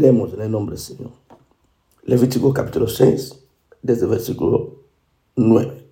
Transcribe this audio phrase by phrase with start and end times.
[0.00, 1.10] Leemos en el nombre del Señor.
[2.04, 3.38] Levítico capítulo 6,
[3.82, 4.76] desde el versículo
[5.36, 5.88] 9.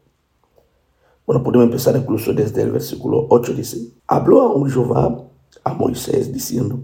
[1.27, 5.25] Bueno, podemos empezar incluso desde el versículo 8, dice, habló aún Jehová
[5.63, 6.81] a Moisés diciendo,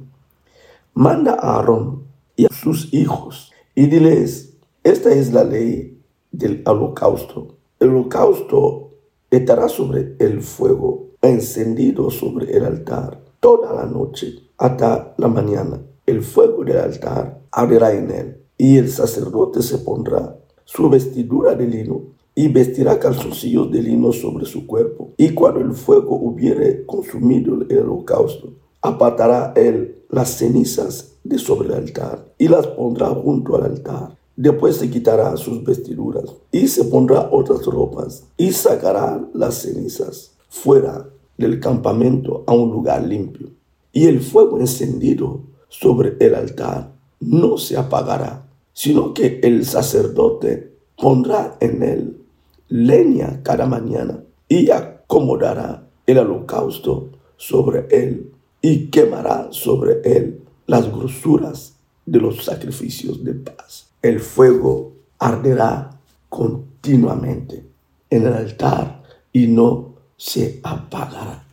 [0.92, 2.02] manda a Aarón
[2.37, 5.99] y a sus hijos y diles, esta es la ley
[6.31, 7.54] del holocausto.
[7.81, 8.91] El holocausto
[9.31, 15.81] estará sobre el fuego encendido sobre el altar toda la noche hasta la mañana.
[16.06, 21.66] El fuego del altar arderá en él y el sacerdote se pondrá su vestidura de
[21.66, 22.02] lino
[22.34, 25.12] y vestirá calzoncillos de lino sobre su cuerpo.
[25.16, 31.74] Y cuando el fuego hubiere consumido el holocausto, apartará él las cenizas de sobre el
[31.74, 34.16] altar y las pondrá junto al altar.
[34.36, 41.09] Después se quitará sus vestiduras y se pondrá otras ropas y sacará las cenizas fuera
[41.38, 43.48] del campamento a un lugar limpio.
[43.92, 51.57] Y el fuego encendido sobre el altar no se apagará, sino que el sacerdote pondrá
[51.60, 52.21] en él
[52.68, 58.32] leña cada mañana y acomodará el holocausto sobre él
[58.63, 61.76] y quemará sobre él las grosuras
[62.07, 63.91] de los sacrificios de paz.
[64.01, 65.98] El fuego arderá
[66.29, 67.67] continuamente
[68.11, 71.45] en el altar y no se apagará.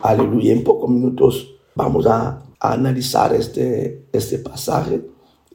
[0.00, 0.52] Aleluya.
[0.52, 5.02] En pocos minutos vamos a, analizar este, este pasaje,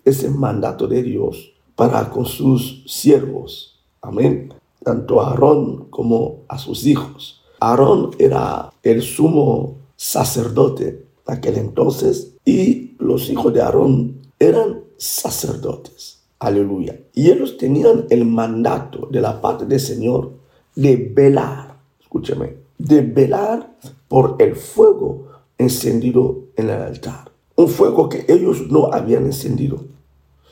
[0.03, 3.80] este mandato de Dios para con sus siervos.
[4.02, 4.53] Amén
[4.88, 7.41] tanto a Aarón como a sus hijos.
[7.59, 10.88] Aarón era el sumo sacerdote
[11.28, 16.22] en aquel entonces y los hijos de Aarón eran sacerdotes.
[16.39, 16.97] Aleluya.
[17.13, 20.31] Y ellos tenían el mandato de la parte del Señor
[20.73, 23.75] de velar, escúcheme, de velar
[24.08, 27.31] por el fuego encendido en el altar.
[27.55, 29.86] Un fuego que ellos no habían encendido,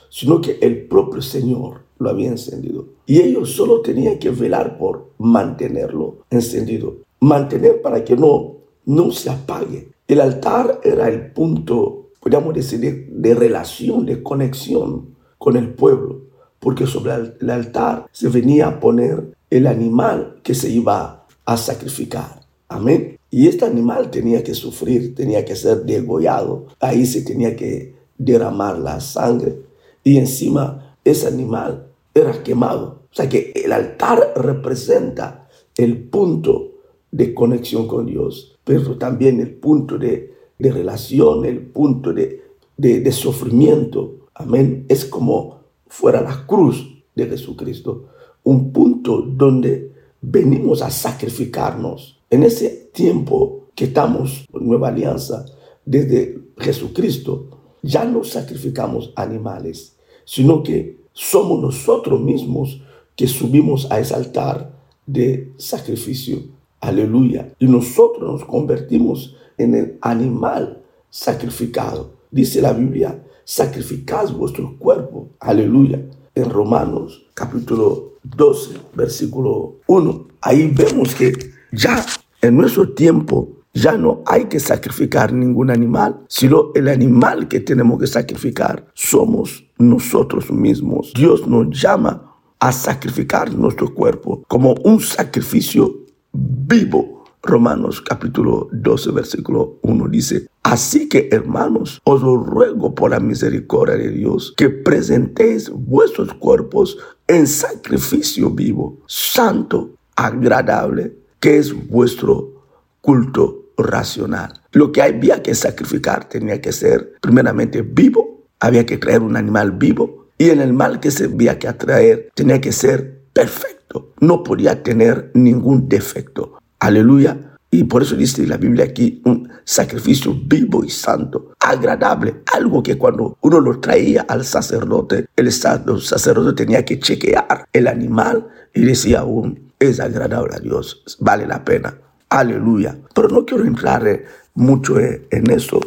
[0.09, 2.86] sino que el propio Señor lo había encendido.
[3.06, 6.98] Y ellos solo tenían que velar por mantenerlo encendido.
[7.20, 8.55] Mantener para que no,
[8.86, 9.89] no se apague.
[10.08, 16.22] El altar era el punto, podríamos decir, de, relación, de conexión con el pueblo.
[16.60, 22.42] Porque sobre el altar se venía a poner el animal que se iba a sacrificar.
[22.67, 23.20] Amén.
[23.36, 26.68] Y este animal tenía que sufrir, tenía que ser degollado.
[26.80, 29.60] Ahí se tenía que derramar la sangre.
[30.06, 33.02] Y encima ese animal era quemado.
[33.12, 36.76] O sea que el altar representa el punto
[37.12, 42.42] de conexión con Dios, pero también el punto de, relación, el punto de,
[42.78, 44.30] de, sufrimiento.
[44.34, 44.86] Amén.
[44.88, 48.06] Es como fuera la cruz de Jesucristo,
[48.46, 49.92] un punto donde
[50.22, 52.22] venimos a sacrificarnos.
[52.30, 55.45] En ese tiempo que estamos Nueva Alianza,
[55.86, 57.49] desde Jesucristo,
[57.83, 62.81] ya no sacrificamos animales, sino que somos nosotros mismos
[63.15, 64.73] que subimos a ese altar
[65.05, 66.39] de sacrificio.
[66.80, 67.53] Aleluya.
[67.59, 72.11] Y nosotros nos convertimos en el animal sacrificado.
[72.31, 75.30] Dice la Biblia, sacrificad vuestro cuerpo.
[75.39, 76.02] Aleluya.
[76.33, 80.27] En Romanos capítulo 12, versículo 1.
[80.42, 82.05] Ahí vemos que ya
[82.41, 87.99] en nuestro tiempo ya no hay que sacrificar ningún animal, sino el animal que tenemos
[87.99, 91.11] que sacrificar somos nosotros mismos.
[91.13, 95.93] Dios nos llama a sacrificar nuestro cuerpo como un sacrificio
[96.31, 97.25] vivo.
[97.43, 104.09] Romanos capítulo 12, versículo 1 dice, Así que hermanos, os ruego por la misericordia de
[104.09, 106.97] Dios que presentéis vuestros cuerpos
[107.27, 112.64] en sacrificio vivo, santo, agradable, que es vuestro
[113.02, 114.61] culto racional.
[114.72, 119.73] Lo que había que sacrificar tenía que ser primeramente vivo, había que traer un animal
[119.73, 124.82] vivo y el animal que se había que atraer tenía que ser perfecto, no podía
[124.82, 126.58] tener ningún defecto.
[126.80, 127.38] Aleluya.
[127.70, 132.98] Y por eso dice la Biblia aquí un sacrificio vivo y santo, agradable, algo que
[132.98, 139.19] cuando uno lo traía al sacerdote, el sacerdote tenía que chequear el animal y decía
[139.19, 142.00] aún, es agradable a Dios, vale la pena.
[142.30, 142.98] Aleluya.
[143.13, 144.25] Pero no quiero entrar eh,
[144.56, 145.80] mucho eh, en eso.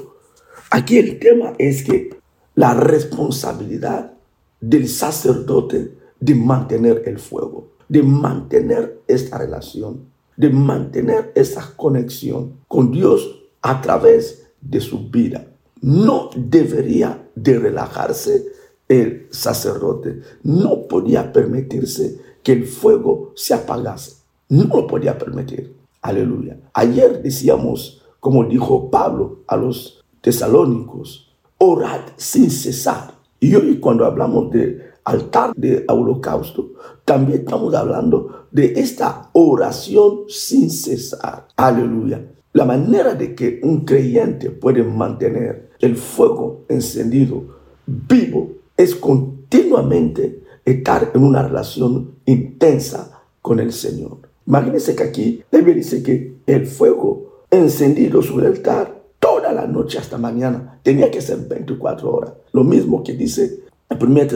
[0.70, 2.10] Aquí el tema es que
[2.54, 4.12] la responsabilidad
[4.60, 10.06] del sacerdote de mantener el fuego, de mantener esta relación,
[10.36, 15.46] de mantener esa conexión con Dios a través de su vida.
[15.80, 18.46] No debería de relajarse
[18.88, 20.20] el sacerdote.
[20.42, 24.16] No podía permitirse que el fuego se apagase.
[24.48, 25.76] No lo podía permitir.
[26.02, 26.58] Aleluya.
[26.72, 33.14] Ayer decíamos, como dijo Pablo a los tesalónicos, orad sin cesar.
[33.40, 36.72] Y hoy cuando hablamos de altar de holocausto,
[37.04, 41.48] también estamos hablando de esta oración sin cesar.
[41.56, 42.24] Aleluya.
[42.52, 47.44] La manera de que un creyente puede mantener el fuego encendido,
[47.86, 54.28] vivo, es continuamente estar en una relación intensa con el Señor.
[54.46, 59.98] Imagínense que aquí la dice que el fuego encendido sobre el altar toda la noche
[59.98, 62.32] hasta mañana tenía que ser 24 horas.
[62.52, 64.26] Lo mismo que dice en 1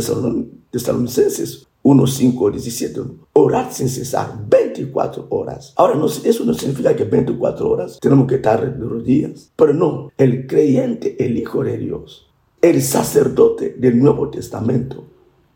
[0.70, 3.00] Tesalonicenses 1, 5, 17.
[3.32, 5.73] Orar sin cesar 24 horas.
[5.76, 9.50] Ahora, no, eso no significa que 24 horas tenemos que estar de rodillas.
[9.56, 12.29] Pero no, el creyente, el Hijo de Dios,
[12.61, 15.06] el sacerdote del Nuevo Testamento,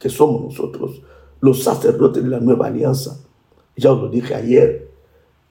[0.09, 1.03] somos nosotros,
[1.41, 3.19] los sacerdotes de la nueva alianza.
[3.77, 4.91] Ya os lo dije ayer,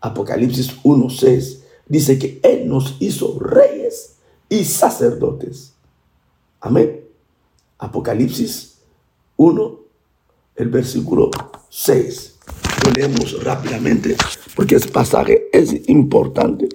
[0.01, 4.17] Apocalipsis 1.6, dice que Él nos hizo reyes
[4.49, 5.73] y sacerdotes.
[6.59, 7.01] Amén.
[7.77, 8.79] Apocalipsis
[9.37, 9.79] 1,
[10.55, 11.29] el versículo
[11.69, 12.35] 6.
[12.85, 14.15] Lo leemos rápidamente
[14.55, 16.69] porque ese pasaje es importante.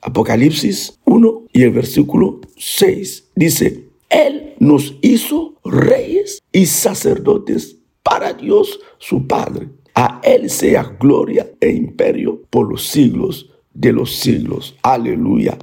[0.00, 8.78] Apocalipsis 1 y el versículo 6 dice, Él nos hizo reyes y sacerdotes para Dios
[8.98, 9.68] su Padre.
[9.94, 14.76] A Él sea gloria e imperio por los siglos de los siglos.
[14.82, 15.56] Aleluya.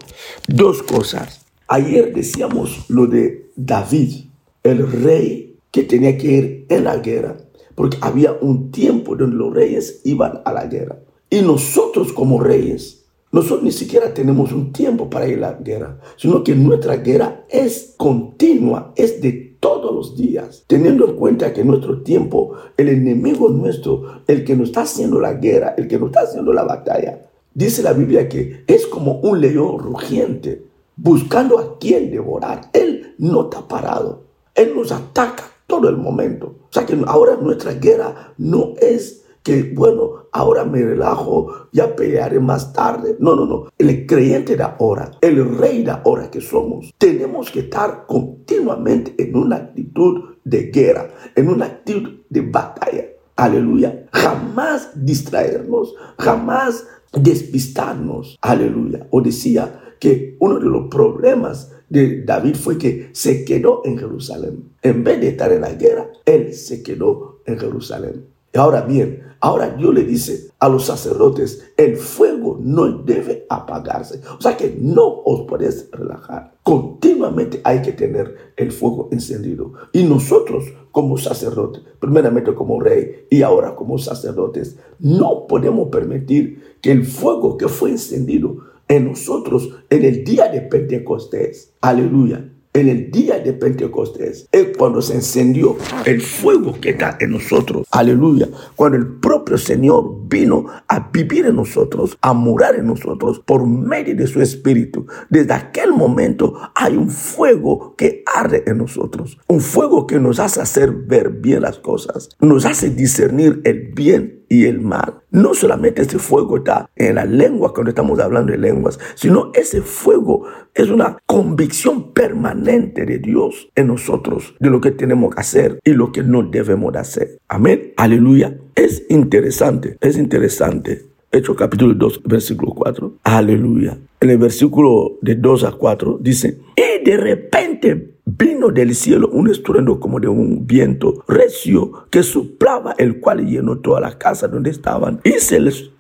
[0.48, 1.46] Dos cosas.
[1.68, 4.26] Ayer decíamos lo de David,
[4.64, 7.38] el rey que tenía que ir en la guerra
[7.80, 11.00] porque había un tiempo donde los reyes iban a la guerra.
[11.30, 12.99] Y nosotros como reyes,
[13.32, 17.46] nosotros ni siquiera tenemos un tiempo para ir a la guerra, sino que nuestra guerra
[17.50, 23.50] es continua, es de todos los días, teniendo en cuenta que nuestro tiempo, el enemigo
[23.50, 27.28] nuestro, el que nos está haciendo la guerra, el que nos está haciendo la batalla,
[27.54, 30.64] dice la Biblia que es como un león rugiente,
[30.96, 32.70] buscando a quien devorar.
[32.74, 34.24] Él no está parado,
[34.56, 36.56] él nos ataca todo el momento.
[36.70, 42.40] O sea que ahora nuestra guerra no es que, bueno, ahora me relajo, ya pelearé
[42.40, 43.16] más tarde.
[43.20, 43.70] No, no, no.
[43.78, 49.36] El creyente de ahora, el rey de ahora que somos, tenemos que estar continuamente en
[49.36, 53.06] una actitud de guerra, en una actitud de batalla.
[53.36, 54.06] Aleluya.
[54.12, 58.38] Jamás distraernos, jamás despistarnos.
[58.42, 59.08] Aleluya.
[59.12, 64.74] O decía que uno de los problemas de David fue que se quedó en Jerusalén.
[64.82, 68.26] En vez de estar en la guerra, él se quedó en Jerusalén.
[68.56, 74.22] Ahora bien, ahora Dios le dice a los sacerdotes, el fuego no debe apagarse.
[74.38, 76.54] O sea que no os podéis relajar.
[76.64, 79.74] Continuamente hay que tener el fuego encendido.
[79.94, 86.92] Y nosotros como sacerdotes, primeramente como rey y ahora como sacerdotes, no podemos permitir que
[86.92, 88.58] el fuego que fue encendido
[88.88, 91.74] en nosotros en el día de Pentecostés.
[91.82, 92.50] Aleluya.
[92.80, 97.86] En el día de Pentecostés es cuando se encendió el fuego que está en nosotros.
[97.92, 98.48] Aleluya.
[98.78, 104.16] Cuando el propio Señor vino a vivir en nosotros, a morar en nosotros por medio
[104.16, 105.06] de su Espíritu.
[105.30, 109.38] Desde aquel momento hay un fuego que arde en nosotros.
[109.48, 112.30] Un fuego que nos hace hacer ver bien las cosas.
[112.40, 115.22] Nos hace discernir el bien y el mal.
[115.32, 119.82] No solamente ese fuego está en la lengua cuando estamos hablando de lenguas, sino ese
[119.82, 125.80] fuego es una convicción permanente de Dios en nosotros de lo que tenemos que hacer
[125.84, 127.38] y lo que no debemos hacer.
[127.48, 127.94] Amén.
[127.98, 128.58] Aleluya.
[128.76, 131.09] Es interesante, es interesante.
[131.32, 133.14] Hecho capítulo 2, versículo 4.
[133.24, 134.00] Aleluya.
[134.20, 139.48] En el versículo de 2 a 4 dice, y de repente vino del cielo un
[139.48, 144.72] estruendo como de un viento recio que soplaba, el cual llenó toda la casa donde
[144.72, 145.22] estaban.
[145.24, 145.92] Y se les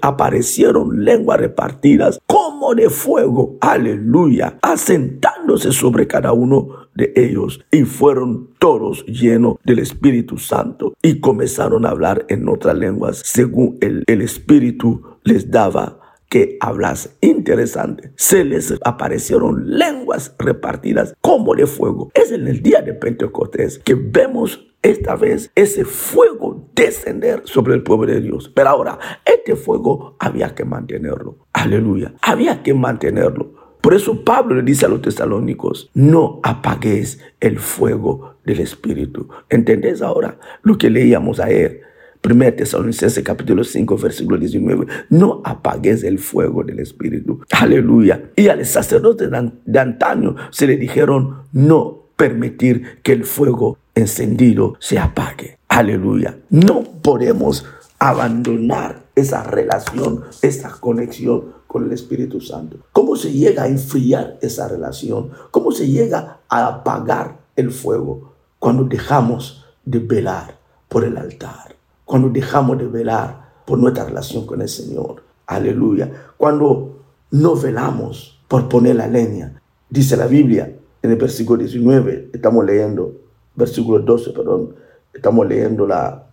[0.00, 7.60] aparecieron lenguas repartidas como de fuego, aleluya, asentándose sobre cada uno de ellos.
[7.70, 13.78] Y fueron todos llenos del Espíritu Santo y comenzaron a hablar en otras lenguas según
[13.80, 16.01] el, el Espíritu les daba
[16.32, 17.10] que hablase.
[17.20, 18.10] Interesante.
[18.16, 22.10] Se les aparecieron lenguas repartidas como de fuego.
[22.14, 27.82] Es en el día de Pentecostés que vemos esta vez ese fuego descender sobre el
[27.82, 28.50] pueblo de Dios.
[28.54, 31.36] Pero ahora, este fuego había que mantenerlo.
[31.52, 32.14] Aleluya.
[32.22, 33.76] Había que mantenerlo.
[33.82, 39.28] Por eso Pablo le dice a los tesalónicos, no apaguéis el fuego del Espíritu.
[39.50, 41.91] ¿Entendés ahora lo que leíamos ayer?
[42.24, 44.86] 1 Tesalonicenses capítulo 5, versículo 19.
[45.10, 47.40] No apagues el fuego del Espíritu.
[47.50, 48.30] Aleluya.
[48.36, 54.98] Y al sacerdote de antaño se le dijeron no permitir que el fuego encendido se
[54.98, 55.58] apague.
[55.68, 56.38] Aleluya.
[56.50, 57.66] No podemos
[57.98, 62.78] abandonar esa relación, esa conexión con el Espíritu Santo.
[62.92, 65.30] ¿Cómo se llega a enfriar esa relación?
[65.50, 68.32] ¿Cómo se llega a apagar el fuego?
[68.62, 70.56] cuando dejamos de velar
[70.88, 71.74] por el altar,
[72.04, 75.22] cuando dejamos de velar por nuestra relación con el Señor.
[75.46, 76.10] Aleluya.
[76.36, 82.64] Cuando no velamos por poner la leña, dice la Biblia en el versículo 19, estamos
[82.64, 83.16] leyendo,
[83.54, 84.74] versículo 12, perdón,
[85.12, 86.26] estamos leyendo la,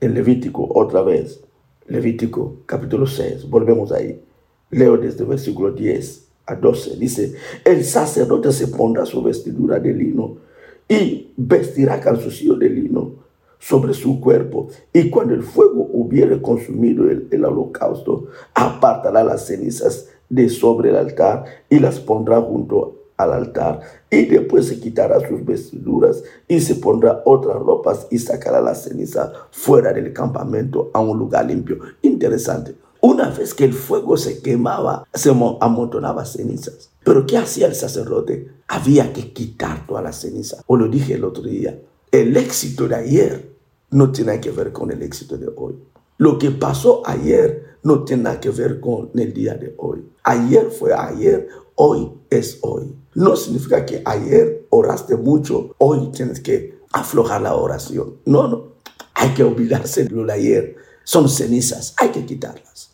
[0.00, 1.42] en Levítico otra vez,
[1.86, 4.22] Levítico capítulo 6, volvemos ahí.
[4.70, 6.96] Leo desde el versículo 10 a 12.
[6.96, 7.34] Dice,
[7.64, 10.36] el sacerdote se pondrá su vestidura de lino
[10.88, 13.19] y vestirá calzoncillo de lino
[13.60, 14.68] sobre su cuerpo.
[14.92, 21.44] Y cuando el fuego hubiere consumido el, holocausto, apartará las cenizas de sobre el altar
[21.68, 27.22] y las pondrá junto al altar y después se quitará sus vestiduras y se pondrá
[27.26, 31.78] otras ropas y sacará la ceniza fuera del campamento a un lugar limpio.
[32.00, 32.74] Interesante.
[33.02, 36.90] Una vez que el fuego se quemaba, se amontonaba cenizas.
[37.02, 38.50] Pero ¿qué hacía el sacerdote?
[38.68, 40.62] Había que quitar toda la ceniza.
[40.66, 41.78] O lo dije el otro día,
[42.12, 43.50] el éxito de ayer
[43.90, 45.74] no tiene que ver con el éxito de hoy.
[46.18, 50.04] Lo que pasó ayer no tiene que ver con el día de hoy.
[50.22, 52.94] Ayer fue ayer, hoy es hoy.
[53.14, 58.16] No significa que ayer oraste mucho, hoy tienes que aflojar la oración.
[58.24, 58.70] No, no.
[59.14, 60.76] Hay que olvidarse de lo de ayer.
[61.04, 62.90] Son cenizas, hay que quitarlas.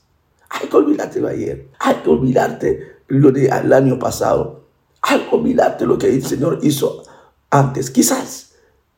[0.48, 1.68] Hay que olvidarte de ayer.
[1.80, 4.66] Hay que olvidarte lo del año pasado.
[5.02, 7.02] Hay que olvidarte lo que el Señor hizo
[7.50, 7.90] antes.
[7.90, 8.45] Quizás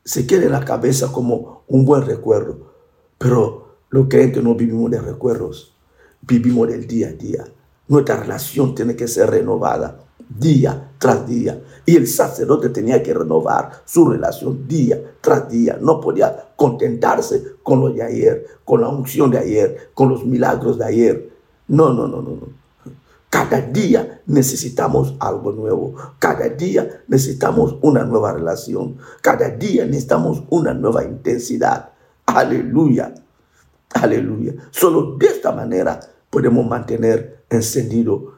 [0.03, 2.73] se quede en la cabeza como un buen recuerdo,
[3.17, 5.73] pero lo creen que no vivimos de recuerdos,
[6.21, 7.45] vivimos del día a día.
[7.87, 11.61] Nuestra relación tiene que ser renovada día tras día.
[11.85, 15.77] Y el sacerdote tenía que renovar su relación día tras día.
[15.81, 20.77] No podía contentarse con lo de ayer, con la unción de ayer, con los milagros
[20.77, 21.29] de ayer.
[21.67, 22.59] No, no, no, no, no.
[23.49, 25.95] Cada día necesitamos algo nuevo.
[26.19, 28.97] Cada día necesitamos una nueva relación.
[29.23, 31.89] Cada día necesitamos una nueva intensidad.
[32.27, 33.11] Aleluya.
[33.95, 34.53] Aleluya.
[34.69, 38.33] Solo de esta manera podemos mantener encendido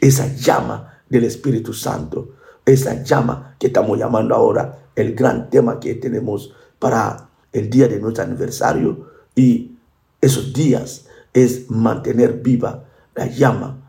[0.00, 2.30] esa llama del Espíritu Santo.
[2.64, 8.00] Esa llama que estamos llamando ahora el gran tema que tenemos para el día de
[8.00, 9.76] nuestro aniversario y
[10.22, 11.04] esos días
[11.34, 13.83] es mantener viva la llama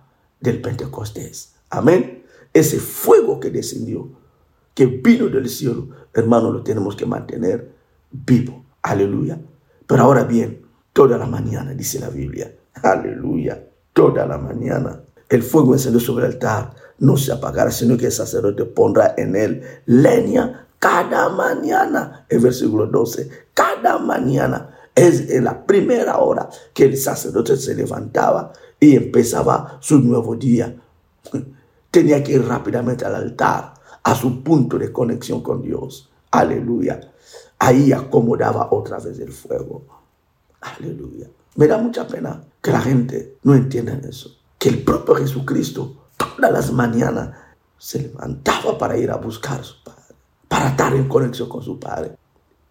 [0.46, 1.56] del Pentecostés.
[1.70, 2.24] Amén.
[2.54, 4.10] Ese fuego que descendió,
[4.74, 7.74] que vino del cielo, hermano, lo tenemos que mantener
[8.12, 8.64] vivo.
[8.82, 9.40] Aleluya.
[9.86, 10.62] Pero ahora bien,
[10.94, 12.54] toda la mañana, dice la Biblia.
[12.82, 13.62] Aleluya.
[13.92, 15.02] Toda la mañana.
[15.28, 19.36] El fuego encendió sobre el altar no se apagará, sino que el sacerdote pondrá en
[19.36, 22.26] él leña cada mañana.
[22.30, 24.72] El versículo 12, cada mañana.
[24.94, 30.76] Es en la primera hora que el sacerdote se levantaba y empezaba su nuevo día.
[31.92, 36.10] Tenía que ir rápidamente al altar, a su punto de conexión con Dios.
[36.32, 37.00] Aleluya.
[37.60, 39.84] Ahí acomodaba otra vez el fuego.
[40.62, 41.28] Aleluya.
[41.56, 44.36] Me da mucha pena que la gente no entienda eso.
[44.58, 47.36] Que el propio Jesucristo todas las mañanas
[47.78, 50.16] se levantaba para ir a buscar a su padre,
[50.48, 52.16] para estar en conexión con su padre.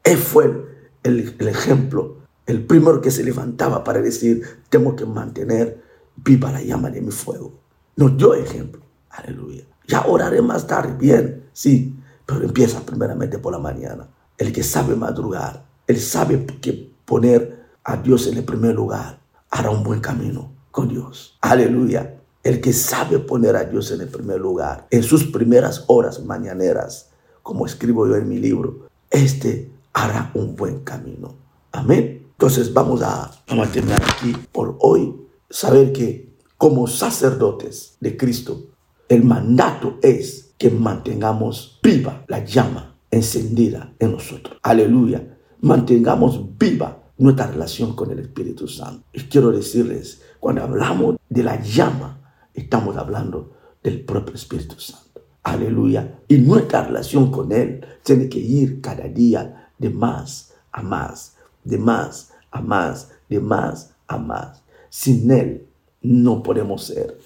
[0.03, 0.65] Él fue
[1.03, 5.84] el, ejemplo, el primero que se levantaba para decir, tengo que mantener
[6.17, 7.53] viva la llama de mi fuego.
[7.97, 8.83] Nos dio ejemplo.
[9.11, 9.65] Aleluya.
[9.87, 11.95] Ya oraré más tarde, bien, sí,
[12.27, 14.09] pero empieza primeramente por la mañana.
[14.39, 19.71] El que sabe madrugar, él sabe que poner a Dios en el primer lugar, hará
[19.71, 21.39] un buen camino con Dios.
[21.41, 22.19] Aleluya.
[22.43, 27.11] El que sabe poner a Dios en el primer lugar, en sus primeras horas mañaneras,
[27.43, 31.35] como escribo yo en mi libro, este hará un buen camino.
[31.73, 32.27] Amén.
[32.33, 35.15] Entonces vamos a, a terminar aquí por hoy.
[35.55, 38.73] Saber que como sacerdotes de Cristo,
[39.09, 44.59] el mandato es que mantengamos viva la llama encendida en nosotros.
[44.65, 45.39] Aleluya.
[45.61, 49.05] Mantengamos viva nuestra relación con el Espíritu Santo.
[49.13, 52.21] Y quiero decirles, cuando hablamos de la llama,
[52.53, 55.23] Estamos hablando del propio Espíritu Santo.
[55.45, 56.19] Aleluya.
[56.27, 61.79] Y nuestra relación con Él tiene que ir cada día de más a más, de
[61.79, 64.64] más a más, de más a más.
[64.97, 65.67] Sin Él
[66.03, 67.19] no podemos ser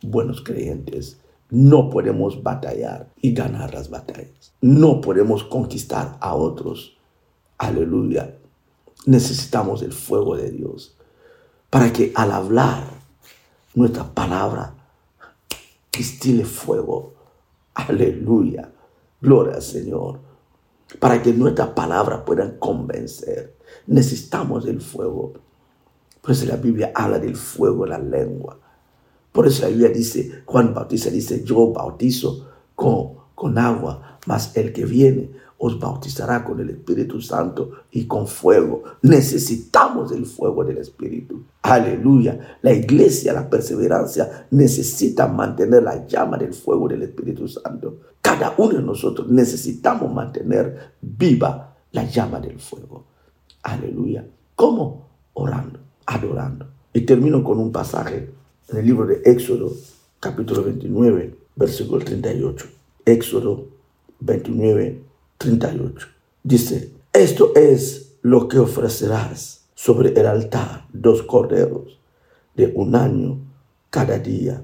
[0.00, 1.18] buenos creyentes.
[1.50, 4.54] No podemos batallar y ganar las batallas.
[4.62, 6.96] No podemos conquistar a otros.
[7.58, 8.38] Aleluya.
[9.04, 10.96] Necesitamos el fuego de Dios
[11.68, 12.84] para que al hablar
[13.74, 14.72] nuestra palabra
[15.92, 17.12] estile fuego.
[17.74, 18.72] Aleluya.
[19.20, 20.20] Gloria al Señor.
[20.98, 23.58] Para que nuestra palabra pueda convencer.
[23.86, 25.34] Necesitamos el fuego.
[26.20, 28.58] Por eso la Biblia habla del fuego en la lengua.
[29.32, 34.72] Por eso la Biblia dice, Juan Bautista dice, yo bautizo con, con agua, mas el
[34.72, 35.30] que viene
[35.62, 38.82] os bautizará con el Espíritu Santo y con fuego.
[39.02, 41.42] Necesitamos el fuego del Espíritu.
[41.60, 42.58] Aleluya.
[42.62, 47.98] La iglesia, la perseverancia, necesita mantener la llama del fuego del Espíritu Santo.
[48.22, 53.04] Cada uno de nosotros necesitamos mantener viva la llama del fuego.
[53.62, 54.26] Aleluya.
[54.56, 55.08] ¿Cómo?
[55.34, 55.79] Orando,
[56.10, 56.66] adorando.
[56.92, 58.30] Y termino con un pasaje
[58.68, 59.72] en el libro de Éxodo,
[60.18, 62.66] capítulo 29, versículo 38.
[63.04, 63.66] Éxodo
[64.18, 65.02] 29,
[65.38, 66.08] 38.
[66.42, 71.98] Dice, esto es lo que ofrecerás sobre el altar, dos corderos
[72.56, 73.38] de un año
[73.88, 74.62] cada día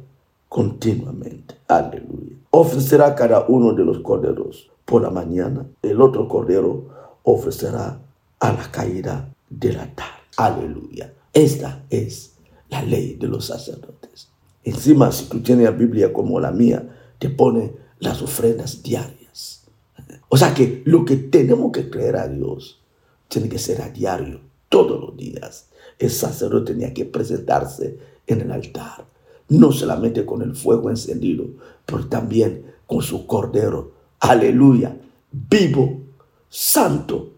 [0.49, 1.55] continuamente.
[1.69, 2.37] Aleluya.
[2.51, 5.65] Ofrecerá cada uno de los corderos por la mañana.
[5.83, 6.87] El otro cordero
[7.23, 8.01] ofrecerá
[8.41, 10.07] a la caída del altar.
[10.37, 11.13] Aleluya.
[11.37, 12.33] Esta es
[12.71, 14.31] la ley de los sacerdotes.
[14.65, 16.89] Encima, si tú tienes la Biblia como la mía,
[17.19, 19.65] te pone las ofrendas diarias.
[20.31, 22.81] O sea que lo que tenemos que creer a Dios
[23.29, 24.41] tiene que ser a diario,
[24.71, 25.67] todos los días.
[25.99, 29.05] El sacerdote tenía que presentarse en el altar,
[29.51, 31.45] no solamente con el fuego encendido,
[31.85, 33.93] pero también con su cordero.
[34.21, 34.97] Aleluya,
[35.31, 36.01] vivo,
[36.49, 37.35] santo,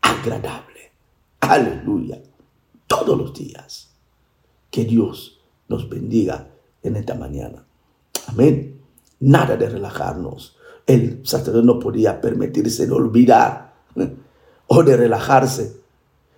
[0.00, 0.90] agradable.
[1.38, 2.20] Aleluya,
[2.88, 3.90] todos los días.
[4.70, 6.48] Que Dios nos bendiga
[6.82, 7.64] en esta mañana.
[8.26, 8.80] Amén.
[9.20, 10.56] Nada de relajarnos.
[10.86, 14.14] El sacerdote no podía permitirse de olvidar ¿eh?
[14.66, 15.80] o de relajarse.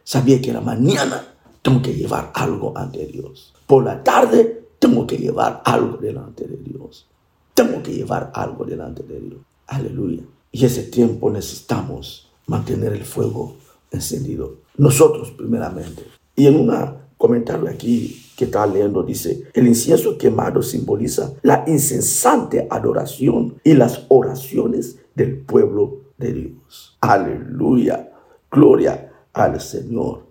[0.04, 1.24] Sabía que la mañana
[1.62, 3.54] tengo que llevar algo ante Dios.
[3.66, 7.06] Por la tarde tengo que llevar algo delante de Dios.
[7.54, 9.40] Tengo que llevar algo delante de Dios.
[9.66, 10.22] Aleluya.
[10.52, 13.56] Y ese tiempo necesitamos mantener el fuego
[13.90, 14.56] encendido.
[14.76, 16.19] Nosotros primeramente.
[16.36, 16.72] Y en un
[17.16, 24.06] comentario aquí que está leyendo dice, el incienso quemado simboliza la incesante adoración y las
[24.08, 26.96] oraciones del pueblo de Dios.
[27.00, 28.10] Aleluya.
[28.50, 30.24] Gloria al Señor.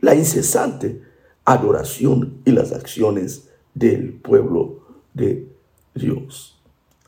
[0.00, 1.02] La incesante
[1.44, 4.80] adoración y las acciones del pueblo
[5.12, 5.46] de
[5.94, 6.60] Dios.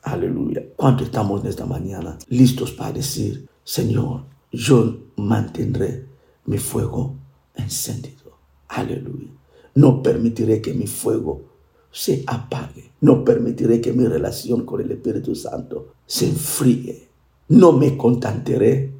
[0.02, 0.62] Aleluya.
[0.76, 6.04] ¿Cuánto estamos en esta mañana listos para decir, Señor, yo mantendré
[6.44, 7.16] mi fuego
[7.56, 8.38] encendido?
[8.68, 9.30] Aleluya.
[9.74, 11.42] No permitiré que mi fuego
[11.90, 12.92] se apague.
[13.00, 17.08] No permitiré que mi relación con el Espíritu Santo se enfríe.
[17.48, 18.92] No me contentaré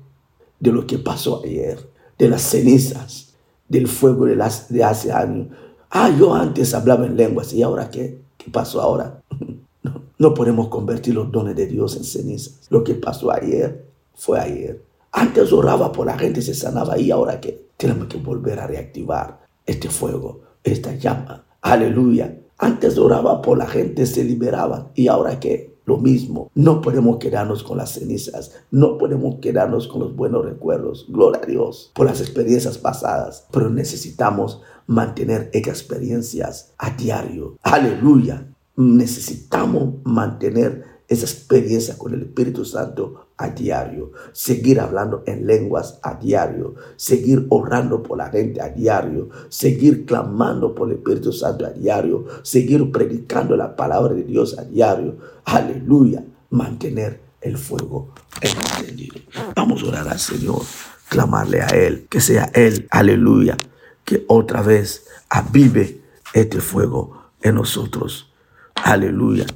[0.59, 1.79] de lo que pasó ayer,
[2.19, 3.35] de las cenizas,
[3.69, 5.49] del fuego de, las, de hace años.
[5.91, 8.21] Ah, yo antes hablaba en lenguas y ahora qué?
[8.37, 9.23] ¿Qué pasó ahora?
[9.83, 12.67] No, no podemos convertir los dones de Dios en cenizas.
[12.71, 14.83] Lo que pasó ayer fue ayer.
[15.13, 17.66] Antes oraba por la gente, se sanaba y ahora qué?
[17.77, 21.45] Tenemos que volver a reactivar este fuego esta llama.
[21.61, 22.39] Aleluya.
[22.59, 24.89] Antes oraba por la gente, se liberaban.
[24.95, 25.77] ¿Y ahora qué?
[25.85, 26.51] Lo mismo.
[26.55, 28.53] No podemos quedarnos con las cenizas.
[28.71, 31.07] No podemos quedarnos con los buenos recuerdos.
[31.09, 33.47] Gloria a Dios por las experiencias pasadas.
[33.53, 37.57] Pero necesitamos mantener experiencias a diario.
[37.63, 38.49] Aleluya.
[38.77, 46.15] Necesitamos mantener esa experiencia con el Espíritu Santo a diario, seguir hablando en lenguas a
[46.15, 51.71] diario, seguir orando por la gente a diario, seguir clamando por el Espíritu Santo a
[51.71, 55.17] diario, seguir predicando la palabra de Dios a diario.
[55.45, 59.17] Aleluya, mantener el fuego encendido.
[59.55, 60.63] Vamos a orar al Señor,
[61.09, 63.57] clamarle a Él, que sea Él, aleluya,
[64.05, 66.01] que otra vez avive
[66.33, 68.33] este fuego en nosotros.
[68.75, 69.47] Aleluya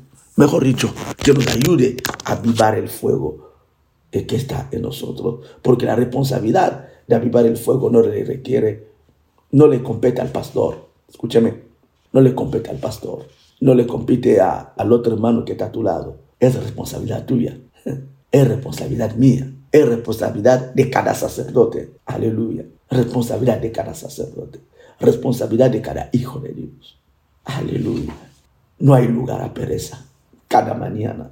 [0.41, 3.51] mejor dicho, que nos ayude a avivar el fuego
[4.11, 5.41] que está en nosotros.
[5.63, 8.89] Porque la responsabilidad de avivar el fuego no le requiere,
[9.53, 10.89] no le compete al pastor.
[11.09, 11.63] Escúcheme,
[12.13, 13.27] no le compete al pastor,
[13.61, 16.17] no le compite al otro hermano que está a tu lado.
[16.41, 17.59] Es responsabilidad tuya,
[18.33, 21.93] es responsabilidad mía, es responsabilidad de cada sacerdote.
[22.07, 22.65] Aleluya.
[22.89, 24.61] Responsabilidad de cada sacerdote,
[24.99, 26.99] responsabilidad de cada hijo de Dios.
[27.45, 28.15] Aleluya.
[28.79, 30.10] No hay lugar a pereza
[30.51, 31.31] cada mañana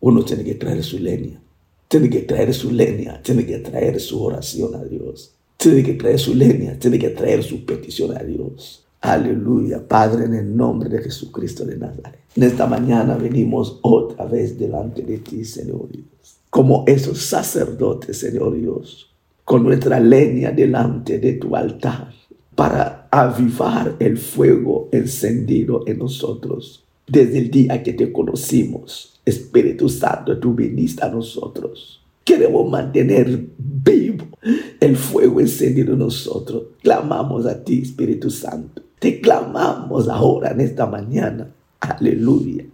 [0.00, 1.40] uno tiene que traer su leña.
[1.86, 5.34] Tiene que traer su leña, tiene que traer su oración a Dios.
[5.56, 8.84] Tiene que traer su leña, tiene que traer su petición a Dios.
[9.02, 12.18] Aleluya, Padre, en el nombre de Jesucristo de Nazaret.
[12.34, 16.40] En esta mañana venimos otra vez delante de ti, Señor Dios.
[16.50, 22.12] Como esos sacerdotes, Señor Dios, con nuestra leña delante de tu altar,
[22.56, 29.20] para avivar el fuego encendido en nosotros desde el día que te conocimos.
[29.24, 32.02] Espíritu Santo, tú viniste a nosotros.
[32.24, 34.26] Queremos mantener vivo
[34.78, 36.64] el fuego encendido en nosotros.
[36.82, 38.82] Clamamos a ti, Espíritu Santo.
[38.98, 41.52] Te clamamos ahora en esta mañana.
[41.80, 42.64] Aleluya.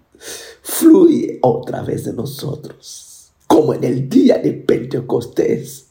[0.62, 3.06] Fluye otra vez de nosotros
[3.46, 5.86] como en el día de Pentecostés.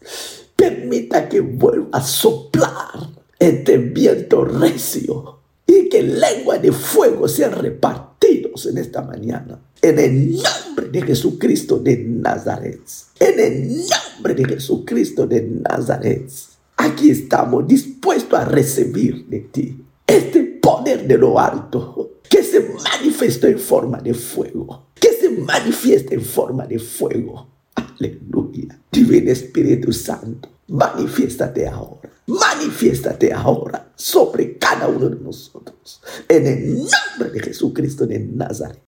[0.55, 8.65] Permita que vuelva a soplar este viento recio y que lengua de fuego sean repartidos
[8.65, 9.59] en esta mañana.
[9.81, 12.81] En el nombre de Jesucristo de Nazaret.
[13.19, 16.29] En el nombre de Jesucristo de Nazaret.
[16.77, 23.47] Aquí estamos dispuestos a recibir de ti este poder de lo alto que se manifiesta
[23.47, 24.87] en forma de fuego.
[24.95, 27.47] Que se manifiesta en forma de fuego.
[27.75, 28.79] Aleluya.
[28.91, 32.09] Divino Espíritu Santo, manifiéstate ahora.
[32.27, 36.01] Manifiéstate ahora sobre cada uno de nosotros.
[36.27, 38.81] En el nombre de Jesucristo de Nazaret.